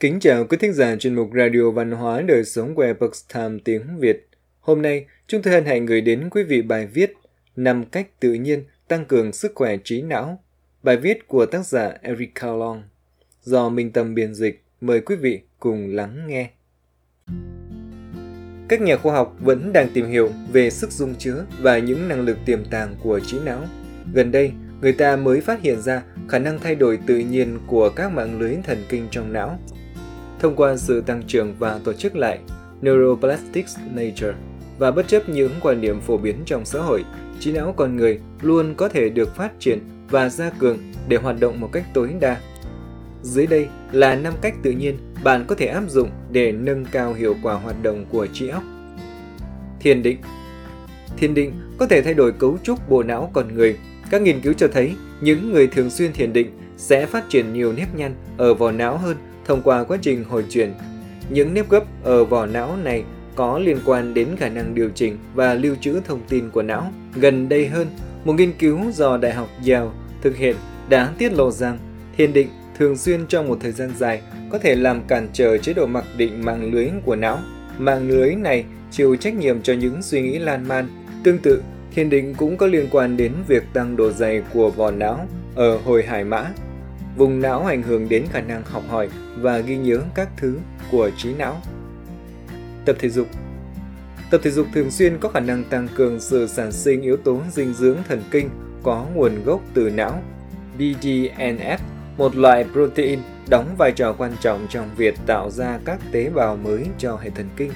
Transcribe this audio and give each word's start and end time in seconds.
Kính 0.00 0.20
chào 0.20 0.44
quý 0.44 0.56
thính 0.60 0.72
giả 0.72 0.96
chuyên 0.96 1.14
mục 1.14 1.30
Radio 1.34 1.70
Văn 1.70 1.90
hóa 1.90 2.22
Đời 2.22 2.44
Sống 2.44 2.74
của 2.74 2.82
Epoch 2.82 3.12
Time 3.34 3.58
tiếng 3.64 3.98
Việt. 3.98 4.28
Hôm 4.60 4.82
nay, 4.82 5.06
chúng 5.26 5.42
tôi 5.42 5.54
hân 5.54 5.64
hạnh 5.64 5.86
gửi 5.86 6.00
đến 6.00 6.30
quý 6.30 6.42
vị 6.42 6.62
bài 6.62 6.86
viết 6.86 7.12
năm 7.56 7.84
cách 7.84 8.20
tự 8.20 8.32
nhiên 8.32 8.64
tăng 8.88 9.04
cường 9.04 9.32
sức 9.32 9.52
khỏe 9.54 9.76
trí 9.84 10.02
não. 10.02 10.42
Bài 10.82 10.96
viết 10.96 11.28
của 11.28 11.46
tác 11.46 11.66
giả 11.66 11.94
Erica 12.02 12.46
Long. 12.46 12.82
Do 13.42 13.68
Minh 13.68 13.92
Tâm 13.92 14.14
biên 14.14 14.34
dịch, 14.34 14.62
mời 14.80 15.00
quý 15.00 15.16
vị 15.16 15.40
cùng 15.58 15.94
lắng 15.94 16.26
nghe. 16.26 16.50
Các 18.68 18.80
nhà 18.80 18.96
khoa 18.96 19.14
học 19.14 19.36
vẫn 19.40 19.72
đang 19.72 19.88
tìm 19.94 20.06
hiểu 20.06 20.30
về 20.52 20.70
sức 20.70 20.92
dung 20.92 21.14
chứa 21.18 21.46
và 21.60 21.78
những 21.78 22.08
năng 22.08 22.20
lực 22.20 22.38
tiềm 22.46 22.64
tàng 22.64 22.96
của 23.02 23.20
trí 23.20 23.38
não. 23.40 23.64
Gần 24.14 24.30
đây, 24.32 24.52
người 24.80 24.92
ta 24.92 25.16
mới 25.16 25.40
phát 25.40 25.62
hiện 25.62 25.80
ra 25.80 26.02
khả 26.28 26.38
năng 26.38 26.58
thay 26.58 26.74
đổi 26.74 26.98
tự 27.06 27.18
nhiên 27.18 27.58
của 27.66 27.90
các 27.90 28.12
mạng 28.12 28.40
lưới 28.40 28.56
thần 28.64 28.78
kinh 28.88 29.08
trong 29.10 29.32
não 29.32 29.58
thông 30.40 30.56
qua 30.56 30.76
sự 30.76 31.00
tăng 31.00 31.22
trưởng 31.26 31.54
và 31.58 31.80
tổ 31.84 31.92
chức 31.92 32.16
lại 32.16 32.38
Neuroplastics 32.82 33.76
Nature 33.94 34.32
và 34.78 34.90
bất 34.90 35.08
chấp 35.08 35.28
những 35.28 35.52
quan 35.60 35.80
niệm 35.80 36.00
phổ 36.00 36.16
biến 36.16 36.36
trong 36.46 36.64
xã 36.64 36.80
hội, 36.80 37.04
trí 37.40 37.52
não 37.52 37.74
con 37.76 37.96
người 37.96 38.20
luôn 38.42 38.74
có 38.76 38.88
thể 38.88 39.08
được 39.08 39.36
phát 39.36 39.50
triển 39.58 39.78
và 40.10 40.28
gia 40.28 40.50
cường 40.50 40.78
để 41.08 41.16
hoạt 41.16 41.40
động 41.40 41.60
một 41.60 41.68
cách 41.72 41.84
tối 41.94 42.14
đa. 42.20 42.40
Dưới 43.22 43.46
đây 43.46 43.68
là 43.92 44.14
5 44.14 44.34
cách 44.40 44.54
tự 44.62 44.70
nhiên 44.70 44.96
bạn 45.24 45.44
có 45.48 45.54
thể 45.54 45.66
áp 45.66 45.82
dụng 45.88 46.10
để 46.30 46.52
nâng 46.52 46.84
cao 46.84 47.14
hiệu 47.14 47.36
quả 47.42 47.54
hoạt 47.54 47.82
động 47.82 48.04
của 48.10 48.26
trí 48.26 48.48
óc. 48.48 48.62
Thiền 49.80 50.02
định 50.02 50.18
Thiền 51.16 51.34
định 51.34 51.52
có 51.78 51.86
thể 51.86 52.02
thay 52.02 52.14
đổi 52.14 52.32
cấu 52.32 52.58
trúc 52.62 52.88
bộ 52.88 53.02
não 53.02 53.30
con 53.32 53.54
người. 53.54 53.78
Các 54.10 54.22
nghiên 54.22 54.40
cứu 54.40 54.52
cho 54.52 54.68
thấy 54.72 54.94
những 55.20 55.52
người 55.52 55.66
thường 55.66 55.90
xuyên 55.90 56.12
thiền 56.12 56.32
định 56.32 56.50
sẽ 56.76 57.06
phát 57.06 57.24
triển 57.28 57.52
nhiều 57.52 57.72
nếp 57.72 57.94
nhăn 57.94 58.14
ở 58.36 58.54
vỏ 58.54 58.72
não 58.72 58.98
hơn 58.98 59.16
thông 59.46 59.62
qua 59.62 59.84
quá 59.84 59.98
trình 60.02 60.24
hồi 60.24 60.44
chuyển. 60.50 60.74
Những 61.30 61.54
nếp 61.54 61.70
gấp 61.70 61.84
ở 62.04 62.24
vỏ 62.24 62.46
não 62.46 62.76
này 62.76 63.04
có 63.34 63.58
liên 63.58 63.78
quan 63.84 64.14
đến 64.14 64.28
khả 64.36 64.48
năng 64.48 64.74
điều 64.74 64.90
chỉnh 64.94 65.18
và 65.34 65.54
lưu 65.54 65.74
trữ 65.80 66.00
thông 66.04 66.20
tin 66.28 66.50
của 66.50 66.62
não. 66.62 66.92
Gần 67.14 67.48
đây 67.48 67.66
hơn, 67.66 67.86
một 68.24 68.32
nghiên 68.32 68.52
cứu 68.52 68.80
do 68.92 69.16
Đại 69.16 69.32
học 69.32 69.48
Yale 69.58 69.90
thực 70.22 70.36
hiện 70.36 70.56
đã 70.88 71.12
tiết 71.18 71.32
lộ 71.32 71.50
rằng 71.50 71.78
thiền 72.16 72.32
định 72.32 72.48
thường 72.78 72.96
xuyên 72.96 73.26
trong 73.26 73.48
một 73.48 73.58
thời 73.60 73.72
gian 73.72 73.90
dài 73.96 74.22
có 74.50 74.58
thể 74.58 74.74
làm 74.74 75.02
cản 75.08 75.28
trở 75.32 75.58
chế 75.58 75.72
độ 75.72 75.86
mặc 75.86 76.04
định 76.16 76.44
mạng 76.44 76.72
lưới 76.72 76.88
của 77.04 77.16
não. 77.16 77.38
Mạng 77.78 78.08
lưới 78.08 78.34
này 78.34 78.64
chịu 78.90 79.16
trách 79.16 79.34
nhiệm 79.34 79.62
cho 79.62 79.72
những 79.72 80.02
suy 80.02 80.22
nghĩ 80.22 80.38
lan 80.38 80.68
man. 80.68 80.88
Tương 81.24 81.38
tự, 81.38 81.62
thiền 81.94 82.10
định 82.10 82.34
cũng 82.34 82.56
có 82.56 82.66
liên 82.66 82.88
quan 82.90 83.16
đến 83.16 83.32
việc 83.48 83.62
tăng 83.72 83.96
độ 83.96 84.10
dày 84.10 84.42
của 84.52 84.70
vỏ 84.70 84.90
não 84.90 85.26
ở 85.54 85.78
hồi 85.78 86.02
hải 86.02 86.24
mã 86.24 86.46
Vùng 87.16 87.40
não 87.40 87.64
ảnh 87.64 87.82
hưởng 87.82 88.08
đến 88.08 88.26
khả 88.30 88.40
năng 88.40 88.64
học 88.64 88.82
hỏi 88.88 89.08
và 89.38 89.58
ghi 89.58 89.76
nhớ 89.76 90.00
các 90.14 90.28
thứ 90.36 90.58
của 90.90 91.10
trí 91.16 91.34
não. 91.34 91.62
Tập 92.84 92.96
thể 92.98 93.08
dục 93.08 93.26
Tập 94.30 94.40
thể 94.44 94.50
dục 94.50 94.66
thường 94.74 94.90
xuyên 94.90 95.18
có 95.18 95.28
khả 95.28 95.40
năng 95.40 95.64
tăng 95.64 95.88
cường 95.94 96.20
sự 96.20 96.46
sản 96.46 96.72
sinh 96.72 97.02
yếu 97.02 97.16
tố 97.16 97.40
dinh 97.52 97.74
dưỡng 97.74 97.96
thần 98.08 98.22
kinh 98.30 98.50
có 98.82 99.06
nguồn 99.14 99.44
gốc 99.44 99.60
từ 99.74 99.90
não. 99.90 100.22
BDNF, 100.78 101.78
một 102.18 102.36
loại 102.36 102.64
protein 102.72 103.20
đóng 103.48 103.74
vai 103.78 103.92
trò 103.92 104.12
quan 104.12 104.32
trọng 104.40 104.66
trong 104.70 104.90
việc 104.96 105.14
tạo 105.26 105.50
ra 105.50 105.78
các 105.84 106.00
tế 106.12 106.30
bào 106.30 106.56
mới 106.56 106.86
cho 106.98 107.16
hệ 107.16 107.30
thần 107.30 107.48
kinh. 107.56 107.72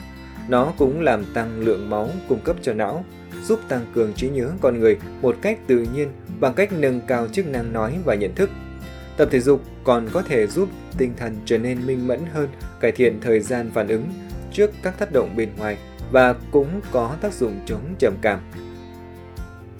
Nó 0.49 0.73
cũng 0.79 1.01
làm 1.01 1.25
tăng 1.35 1.61
lượng 1.61 1.91
máu 1.91 2.09
cung 2.29 2.41
cấp 2.41 2.57
cho 2.63 2.73
não, 2.75 3.05
giúp 3.45 3.61
tăng 3.69 3.87
cường 3.95 4.13
trí 4.13 4.29
nhớ 4.29 4.51
con 4.61 4.81
người 4.81 4.99
một 5.23 5.37
cách 5.43 5.59
tự 5.67 5.87
nhiên 5.95 6.09
bằng 6.41 6.55
cách 6.55 6.73
nâng 6.73 7.01
cao 7.07 7.29
chức 7.29 7.47
năng 7.47 7.73
nói 7.73 7.99
và 8.05 8.15
nhận 8.15 8.35
thức. 8.35 8.51
Tập 9.21 9.29
thể 9.33 9.41
dục 9.41 9.61
còn 9.85 10.09
có 10.13 10.23
thể 10.23 10.47
giúp 10.47 10.69
tinh 10.99 11.13
thần 11.17 11.37
trở 11.45 11.59
nên 11.59 11.87
minh 11.87 12.07
mẫn 12.07 12.21
hơn, 12.33 12.49
cải 12.81 12.93
thiện 12.93 13.21
thời 13.21 13.41
gian 13.41 13.71
phản 13.75 13.89
ứng 13.89 14.05
trước 14.53 14.71
các 14.83 14.99
tác 14.99 15.13
động 15.13 15.37
bên 15.37 15.49
ngoài 15.59 15.77
và 16.13 16.35
cũng 16.51 16.81
có 16.93 17.17
tác 17.21 17.33
dụng 17.33 17.61
chống 17.67 17.95
trầm 17.99 18.15
cảm. 18.23 18.41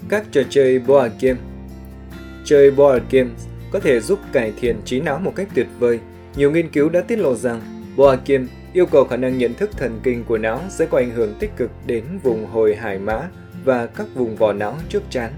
Các 0.09 0.25
trò 0.31 0.41
chơi 0.49 0.79
board 0.79 1.15
game 1.21 1.39
Chơi 2.45 2.71
board 2.71 3.05
games 3.11 3.47
có 3.71 3.79
thể 3.79 3.99
giúp 3.99 4.19
cải 4.31 4.53
thiện 4.61 4.75
trí 4.85 5.01
não 5.01 5.19
một 5.19 5.33
cách 5.35 5.47
tuyệt 5.55 5.67
vời. 5.79 5.99
Nhiều 6.35 6.51
nghiên 6.51 6.69
cứu 6.69 6.89
đã 6.89 7.01
tiết 7.01 7.19
lộ 7.19 7.35
rằng 7.35 7.61
board 7.95 8.21
game 8.25 8.45
yêu 8.73 8.85
cầu 8.85 9.05
khả 9.05 9.17
năng 9.17 9.37
nhận 9.37 9.53
thức 9.53 9.69
thần 9.77 9.99
kinh 10.03 10.23
của 10.23 10.37
não 10.37 10.61
sẽ 10.69 10.85
có 10.85 10.97
ảnh 10.97 11.11
hưởng 11.11 11.33
tích 11.39 11.51
cực 11.57 11.71
đến 11.85 12.03
vùng 12.23 12.45
hồi 12.45 12.75
hải 12.75 12.99
mã 12.99 13.29
và 13.65 13.85
các 13.85 14.07
vùng 14.15 14.35
vỏ 14.35 14.53
não 14.53 14.77
trước 14.89 15.03
chán. 15.09 15.31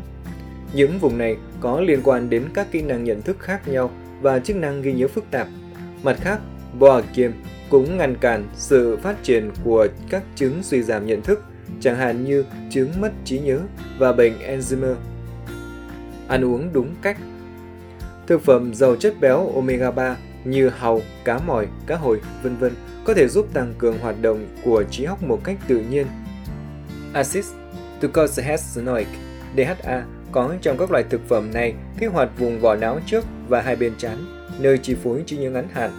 Những 0.73 0.99
vùng 0.99 1.17
này 1.17 1.37
có 1.59 1.81
liên 1.81 1.99
quan 2.03 2.29
đến 2.29 2.43
các 2.53 2.67
kỹ 2.71 2.81
năng 2.81 3.03
nhận 3.03 3.21
thức 3.21 3.39
khác 3.39 3.67
nhau 3.67 3.91
và 4.23 4.39
chức 4.39 4.55
năng 4.55 4.81
ghi 4.81 4.93
nhớ 4.93 5.07
phức 5.07 5.31
tạp. 5.31 5.47
Mặt 6.03 6.17
khác, 6.21 6.39
board 6.79 7.07
game 7.15 7.33
cũng 7.69 7.97
ngăn 7.97 8.15
cản 8.15 8.47
sự 8.55 8.97
phát 8.97 9.23
triển 9.23 9.51
của 9.63 9.87
các 10.09 10.23
chứng 10.35 10.63
suy 10.63 10.81
giảm 10.81 11.05
nhận 11.05 11.21
thức, 11.21 11.43
chẳng 11.79 11.97
hạn 11.97 12.25
như 12.25 12.45
chứng 12.69 12.91
mất 13.01 13.11
trí 13.25 13.39
nhớ 13.39 13.59
và 13.97 14.13
bệnh 14.13 14.33
Alzheimer. 14.39 14.95
Ăn 16.27 16.45
uống 16.45 16.69
đúng 16.73 16.95
cách 17.01 17.17
Thực 18.27 18.41
phẩm 18.41 18.73
giàu 18.73 18.95
chất 18.95 19.13
béo 19.19 19.51
omega 19.55 19.91
3 19.91 20.17
như 20.43 20.69
hàu, 20.69 21.01
cá 21.23 21.39
mòi, 21.39 21.67
cá 21.87 21.95
hồi, 21.95 22.21
vân 22.43 22.57
vân 22.57 22.73
có 23.05 23.13
thể 23.13 23.27
giúp 23.27 23.47
tăng 23.53 23.73
cường 23.77 23.99
hoạt 23.99 24.15
động 24.21 24.47
của 24.63 24.83
trí 24.83 25.03
óc 25.03 25.23
một 25.23 25.39
cách 25.43 25.57
tự 25.67 25.79
nhiên. 25.79 26.07
Acid 27.13 27.45
docosahexaenoic 28.01 29.07
DHA 29.57 30.05
có 30.33 30.55
trong 30.61 30.77
các 30.77 30.91
loại 30.91 31.03
thực 31.09 31.21
phẩm 31.27 31.49
này 31.53 31.73
kích 31.99 32.11
hoạt 32.11 32.29
vùng 32.37 32.59
vỏ 32.59 32.75
não 32.75 32.99
trước 33.05 33.25
và 33.47 33.61
hai 33.61 33.75
bên 33.75 33.93
trán, 33.97 34.17
nơi 34.59 34.77
chi 34.77 34.95
phối 35.03 35.23
trí 35.25 35.37
nhớ 35.37 35.49
ngắn 35.49 35.67
hạn. 35.73 35.91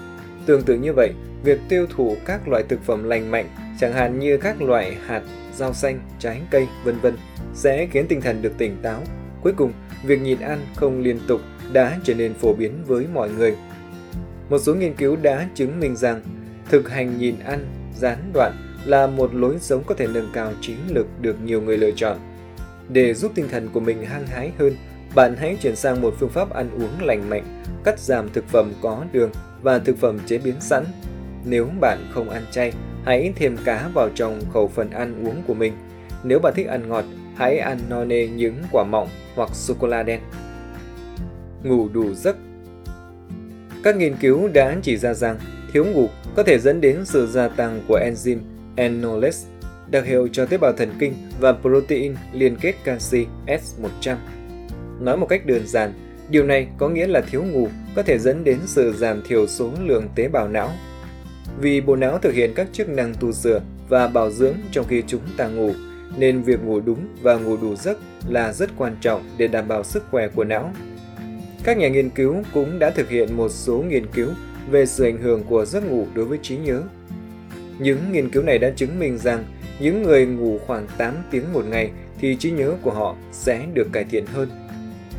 Tương 0.46 0.62
tự 0.62 0.74
như 0.74 0.92
vậy, 0.92 1.12
việc 1.44 1.60
tiêu 1.68 1.86
thụ 1.96 2.16
các 2.24 2.48
loại 2.48 2.64
thực 2.68 2.82
phẩm 2.82 3.04
lành 3.04 3.30
mạnh, 3.30 3.48
chẳng 3.80 3.92
hạn 3.92 4.18
như 4.18 4.36
các 4.36 4.62
loại 4.62 4.96
hạt, 5.06 5.22
rau 5.54 5.72
xanh, 5.72 6.00
trái 6.18 6.40
cây, 6.50 6.66
vân 6.84 6.98
vân, 6.98 7.16
sẽ 7.54 7.86
khiến 7.86 8.06
tinh 8.08 8.20
thần 8.20 8.42
được 8.42 8.52
tỉnh 8.58 8.76
táo. 8.82 9.02
Cuối 9.42 9.52
cùng, 9.56 9.72
việc 10.04 10.20
nhịn 10.20 10.40
ăn 10.40 10.66
không 10.76 11.02
liên 11.02 11.20
tục 11.28 11.40
đã 11.72 11.98
trở 12.04 12.14
nên 12.14 12.34
phổ 12.34 12.54
biến 12.54 12.72
với 12.86 13.06
mọi 13.14 13.30
người. 13.30 13.56
Một 14.50 14.58
số 14.58 14.74
nghiên 14.74 14.94
cứu 14.94 15.16
đã 15.16 15.48
chứng 15.54 15.80
minh 15.80 15.96
rằng 15.96 16.22
thực 16.68 16.90
hành 16.90 17.18
nhịn 17.18 17.38
ăn, 17.38 17.64
gián 17.98 18.30
đoạn 18.34 18.52
là 18.84 19.06
một 19.06 19.34
lối 19.34 19.56
sống 19.60 19.82
có 19.86 19.94
thể 19.94 20.06
nâng 20.06 20.30
cao 20.32 20.52
trí 20.60 20.74
lực 20.88 21.06
được 21.20 21.36
nhiều 21.44 21.62
người 21.62 21.78
lựa 21.78 21.90
chọn. 21.90 22.18
Để 22.88 23.14
giúp 23.14 23.32
tinh 23.34 23.48
thần 23.50 23.68
của 23.72 23.80
mình 23.80 24.04
hăng 24.04 24.26
hái 24.26 24.52
hơn, 24.58 24.72
bạn 25.14 25.36
hãy 25.36 25.56
chuyển 25.60 25.76
sang 25.76 26.00
một 26.00 26.14
phương 26.18 26.28
pháp 26.28 26.50
ăn 26.50 26.70
uống 26.70 27.06
lành 27.06 27.30
mạnh, 27.30 27.62
cắt 27.84 27.98
giảm 27.98 28.28
thực 28.32 28.48
phẩm 28.48 28.72
có 28.82 29.04
đường 29.12 29.30
và 29.62 29.78
thực 29.78 29.98
phẩm 29.98 30.18
chế 30.26 30.38
biến 30.38 30.54
sẵn. 30.60 30.84
Nếu 31.44 31.68
bạn 31.80 31.98
không 32.14 32.30
ăn 32.30 32.42
chay, 32.50 32.72
hãy 33.04 33.32
thêm 33.36 33.56
cá 33.64 33.88
vào 33.94 34.08
trong 34.14 34.40
khẩu 34.52 34.68
phần 34.68 34.90
ăn 34.90 35.26
uống 35.26 35.42
của 35.46 35.54
mình. 35.54 35.72
Nếu 36.24 36.38
bạn 36.38 36.54
thích 36.56 36.66
ăn 36.66 36.88
ngọt, 36.88 37.04
hãy 37.36 37.58
ăn 37.58 37.78
no 37.88 38.04
nê 38.04 38.26
những 38.26 38.62
quả 38.72 38.84
mọng 38.84 39.08
hoặc 39.34 39.50
sô-cô-la 39.54 40.02
đen. 40.02 40.20
Ngủ 41.62 41.88
đủ 41.88 42.14
giấc 42.14 42.36
Các 43.82 43.96
nghiên 43.96 44.16
cứu 44.20 44.48
đã 44.48 44.76
chỉ 44.82 44.96
ra 44.96 45.14
rằng 45.14 45.38
thiếu 45.72 45.84
ngủ 45.84 46.08
có 46.36 46.42
thể 46.42 46.58
dẫn 46.58 46.80
đến 46.80 47.04
sự 47.04 47.26
gia 47.26 47.48
tăng 47.48 47.80
của 47.88 47.98
enzyme 47.98 48.38
enolase 48.76 49.48
đặc 49.90 50.04
hiệu 50.04 50.28
cho 50.32 50.46
tế 50.46 50.58
bào 50.58 50.72
thần 50.72 50.92
kinh 50.98 51.14
và 51.40 51.52
protein 51.52 52.14
liên 52.32 52.56
kết 52.60 52.74
canxi 52.84 53.26
S100. 53.46 54.16
Nói 55.00 55.16
một 55.16 55.26
cách 55.26 55.46
đơn 55.46 55.66
giản, 55.66 55.92
điều 56.28 56.44
này 56.44 56.66
có 56.78 56.88
nghĩa 56.88 57.06
là 57.06 57.20
thiếu 57.20 57.44
ngủ 57.44 57.68
có 57.96 58.02
thể 58.02 58.18
dẫn 58.18 58.44
đến 58.44 58.58
sự 58.66 58.92
giảm 58.92 59.22
thiểu 59.28 59.46
số 59.46 59.70
lượng 59.84 60.08
tế 60.14 60.28
bào 60.28 60.48
não. 60.48 60.70
Vì 61.60 61.80
bộ 61.80 61.96
não 61.96 62.18
thực 62.18 62.34
hiện 62.34 62.52
các 62.54 62.66
chức 62.72 62.88
năng 62.88 63.14
tu 63.14 63.32
sửa 63.32 63.60
và 63.88 64.08
bảo 64.08 64.30
dưỡng 64.30 64.54
trong 64.72 64.86
khi 64.88 65.02
chúng 65.06 65.20
ta 65.36 65.48
ngủ, 65.48 65.72
nên 66.16 66.42
việc 66.42 66.64
ngủ 66.64 66.80
đúng 66.80 67.06
và 67.22 67.34
ngủ 67.34 67.56
đủ 67.56 67.76
giấc 67.76 67.98
là 68.28 68.52
rất 68.52 68.70
quan 68.76 68.96
trọng 69.00 69.22
để 69.38 69.46
đảm 69.46 69.68
bảo 69.68 69.84
sức 69.84 70.04
khỏe 70.10 70.28
của 70.28 70.44
não. 70.44 70.72
Các 71.64 71.78
nhà 71.78 71.88
nghiên 71.88 72.10
cứu 72.10 72.36
cũng 72.54 72.78
đã 72.78 72.90
thực 72.90 73.08
hiện 73.08 73.36
một 73.36 73.48
số 73.48 73.84
nghiên 73.88 74.06
cứu 74.06 74.28
về 74.70 74.86
sự 74.86 75.04
ảnh 75.04 75.18
hưởng 75.22 75.42
của 75.48 75.64
giấc 75.64 75.90
ngủ 75.90 76.06
đối 76.14 76.24
với 76.24 76.38
trí 76.42 76.56
nhớ. 76.56 76.82
Những 77.78 77.98
nghiên 78.12 78.30
cứu 78.30 78.42
này 78.42 78.58
đã 78.58 78.70
chứng 78.70 78.98
minh 78.98 79.18
rằng 79.18 79.44
những 79.78 80.02
người 80.02 80.26
ngủ 80.26 80.58
khoảng 80.66 80.86
8 80.98 81.14
tiếng 81.30 81.52
một 81.52 81.64
ngày 81.66 81.90
thì 82.18 82.36
trí 82.36 82.50
nhớ 82.50 82.72
của 82.82 82.90
họ 82.90 83.16
sẽ 83.32 83.66
được 83.74 83.88
cải 83.92 84.04
thiện 84.04 84.26
hơn. 84.26 84.48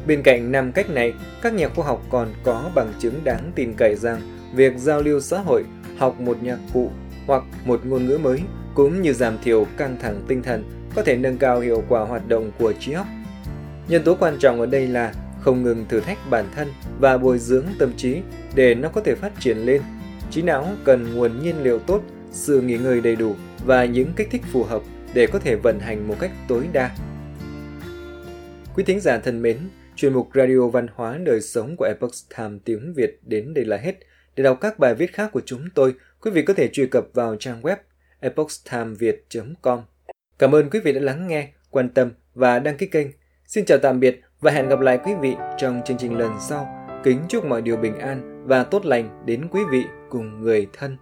Bên 0.07 0.23
cạnh 0.23 0.51
năm 0.51 0.71
cách 0.71 0.89
này, 0.89 1.13
các 1.41 1.53
nhà 1.53 1.69
khoa 1.69 1.85
học 1.85 2.01
còn 2.09 2.33
có 2.43 2.71
bằng 2.75 2.93
chứng 2.99 3.23
đáng 3.23 3.51
tin 3.55 3.73
cậy 3.77 3.95
rằng 3.95 4.21
việc 4.55 4.73
giao 4.77 5.01
lưu 5.01 5.19
xã 5.19 5.39
hội, 5.39 5.63
học 5.97 6.19
một 6.19 6.43
nhạc 6.43 6.59
cụ 6.73 6.91
hoặc 7.27 7.43
một 7.65 7.85
ngôn 7.85 8.05
ngữ 8.05 8.17
mới 8.17 8.41
cũng 8.75 9.01
như 9.01 9.13
giảm 9.13 9.37
thiểu 9.43 9.65
căng 9.77 9.97
thẳng 10.01 10.21
tinh 10.27 10.43
thần 10.43 10.63
có 10.95 11.03
thể 11.03 11.17
nâng 11.17 11.37
cao 11.37 11.59
hiệu 11.59 11.83
quả 11.89 12.01
hoạt 12.01 12.27
động 12.27 12.51
của 12.59 12.73
trí 12.79 12.91
óc. 12.91 13.05
Nhân 13.87 14.03
tố 14.03 14.15
quan 14.19 14.37
trọng 14.39 14.59
ở 14.59 14.65
đây 14.65 14.87
là 14.87 15.13
không 15.41 15.63
ngừng 15.63 15.85
thử 15.89 15.99
thách 15.99 16.29
bản 16.29 16.45
thân 16.55 16.73
và 16.99 17.17
bồi 17.17 17.39
dưỡng 17.39 17.65
tâm 17.79 17.93
trí 17.97 18.17
để 18.55 18.75
nó 18.75 18.89
có 18.89 19.01
thể 19.01 19.15
phát 19.15 19.31
triển 19.39 19.57
lên. 19.57 19.81
Trí 20.31 20.41
não 20.41 20.67
cần 20.83 21.15
nguồn 21.15 21.43
nhiên 21.43 21.63
liệu 21.63 21.79
tốt, 21.79 22.01
sự 22.35 22.61
nghỉ 22.61 22.77
ngơi 22.77 23.01
đầy 23.01 23.15
đủ 23.15 23.35
và 23.65 23.85
những 23.85 24.13
kích 24.15 24.27
thích 24.31 24.41
phù 24.51 24.63
hợp 24.63 24.81
để 25.13 25.27
có 25.27 25.39
thể 25.39 25.55
vận 25.55 25.79
hành 25.79 26.07
một 26.07 26.15
cách 26.19 26.31
tối 26.47 26.67
đa. 26.73 26.95
Quý 28.75 28.83
thính 28.83 28.99
giả 28.99 29.17
thân 29.17 29.41
mến, 29.41 29.57
chuyên 29.95 30.13
mục 30.13 30.29
Radio 30.33 30.67
Văn 30.67 30.87
hóa 30.95 31.17
Đời 31.17 31.41
Sống 31.41 31.75
của 31.77 31.85
Epoch 31.85 32.11
Time 32.37 32.59
tiếng 32.65 32.93
Việt 32.93 33.19
đến 33.23 33.53
đây 33.53 33.65
là 33.65 33.77
hết. 33.77 33.95
Để 34.35 34.43
đọc 34.43 34.57
các 34.61 34.79
bài 34.79 34.95
viết 34.95 35.13
khác 35.13 35.29
của 35.31 35.41
chúng 35.45 35.65
tôi, 35.75 35.93
quý 36.21 36.31
vị 36.31 36.41
có 36.41 36.53
thể 36.53 36.69
truy 36.73 36.87
cập 36.87 37.07
vào 37.13 37.35
trang 37.39 37.61
web 37.61 37.75
epochtimeviet.com. 38.19 39.79
Cảm 40.39 40.55
ơn 40.55 40.69
quý 40.69 40.79
vị 40.79 40.93
đã 40.93 41.01
lắng 41.01 41.27
nghe, 41.27 41.49
quan 41.69 41.89
tâm 41.89 42.11
và 42.33 42.59
đăng 42.59 42.77
ký 42.77 42.85
kênh. 42.85 43.07
Xin 43.47 43.65
chào 43.65 43.77
tạm 43.77 43.99
biệt 43.99 44.21
và 44.39 44.51
hẹn 44.51 44.69
gặp 44.69 44.79
lại 44.79 44.99
quý 45.05 45.11
vị 45.21 45.35
trong 45.57 45.81
chương 45.85 45.97
trình 45.97 46.17
lần 46.17 46.31
sau. 46.49 46.89
Kính 47.03 47.19
chúc 47.29 47.45
mọi 47.45 47.61
điều 47.61 47.77
bình 47.77 47.97
an 47.99 48.47
và 48.47 48.63
tốt 48.63 48.85
lành 48.85 49.25
đến 49.25 49.47
quý 49.51 49.61
vị 49.71 49.85
cùng 50.09 50.41
người 50.41 50.67
thân. 50.73 50.97